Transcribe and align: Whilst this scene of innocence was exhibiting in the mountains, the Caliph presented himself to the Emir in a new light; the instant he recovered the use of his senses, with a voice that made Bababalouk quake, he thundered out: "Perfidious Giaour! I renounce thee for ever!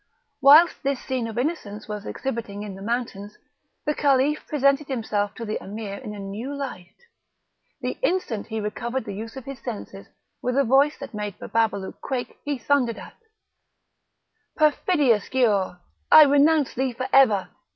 Whilst 0.41 0.81
this 0.81 0.99
scene 0.99 1.27
of 1.27 1.37
innocence 1.37 1.87
was 1.87 2.07
exhibiting 2.07 2.63
in 2.63 2.73
the 2.73 2.81
mountains, 2.81 3.37
the 3.85 3.93
Caliph 3.93 4.47
presented 4.47 4.87
himself 4.87 5.35
to 5.35 5.45
the 5.45 5.63
Emir 5.63 5.99
in 5.99 6.15
a 6.15 6.19
new 6.19 6.55
light; 6.55 6.95
the 7.81 7.99
instant 8.01 8.47
he 8.47 8.59
recovered 8.59 9.05
the 9.05 9.13
use 9.13 9.37
of 9.37 9.45
his 9.45 9.59
senses, 9.59 10.07
with 10.41 10.57
a 10.57 10.63
voice 10.63 10.97
that 10.97 11.13
made 11.13 11.37
Bababalouk 11.37 12.01
quake, 12.01 12.39
he 12.43 12.57
thundered 12.57 12.97
out: 12.97 13.13
"Perfidious 14.55 15.29
Giaour! 15.29 15.79
I 16.11 16.23
renounce 16.23 16.73
thee 16.73 16.93
for 16.93 17.07
ever! 17.13 17.49